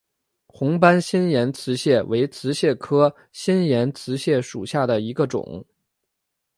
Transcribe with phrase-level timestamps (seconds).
[0.47, 5.63] 红斑新岩瓷蟹为瓷蟹科新岩瓷蟹属下的一个种。